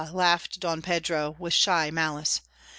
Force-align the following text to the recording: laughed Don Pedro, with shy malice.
laughed 0.13 0.59
Don 0.59 0.81
Pedro, 0.81 1.35
with 1.37 1.53
shy 1.53 1.91
malice. 1.91 2.41